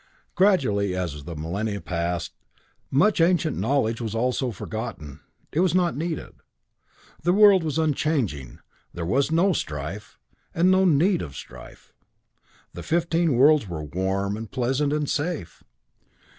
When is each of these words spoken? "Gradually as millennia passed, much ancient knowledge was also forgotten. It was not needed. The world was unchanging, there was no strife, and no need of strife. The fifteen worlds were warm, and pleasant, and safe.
"Gradually 0.33 0.95
as 0.95 1.23
millennia 1.27 1.79
passed, 1.79 2.33
much 2.89 3.21
ancient 3.21 3.55
knowledge 3.55 4.01
was 4.01 4.15
also 4.15 4.49
forgotten. 4.49 5.19
It 5.51 5.59
was 5.59 5.75
not 5.75 5.95
needed. 5.95 6.31
The 7.21 7.33
world 7.33 7.63
was 7.63 7.77
unchanging, 7.77 8.57
there 8.95 9.05
was 9.05 9.31
no 9.31 9.53
strife, 9.53 10.17
and 10.55 10.71
no 10.71 10.85
need 10.85 11.21
of 11.21 11.35
strife. 11.35 11.93
The 12.73 12.81
fifteen 12.81 13.35
worlds 13.35 13.67
were 13.69 13.83
warm, 13.83 14.35
and 14.37 14.49
pleasant, 14.49 14.91
and 14.91 15.07
safe. 15.07 15.63